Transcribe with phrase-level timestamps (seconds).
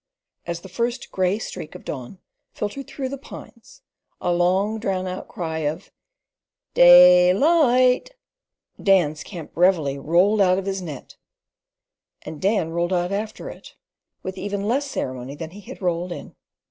[0.47, 2.17] As the first grey streak of dawn
[2.53, 3.83] filtered through the pines,
[4.19, 5.91] a long drawn out cry of
[6.73, 7.39] "Day li
[8.03, 8.09] ght"
[8.81, 11.17] Dan's camp reveille rolled out of his net,
[12.23, 13.75] and Dan rolled out after it,
[14.23, 16.35] with even less ceremony than he had rolled in.